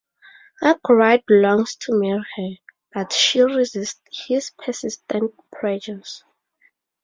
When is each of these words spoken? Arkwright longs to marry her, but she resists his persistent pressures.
Arkwright 0.63 1.25
longs 1.29 1.75
to 1.75 1.93
marry 1.93 2.23
her, 2.35 2.55
but 2.91 3.13
she 3.13 3.39
resists 3.41 4.01
his 4.25 4.49
persistent 4.49 5.31
pressures. 5.51 6.23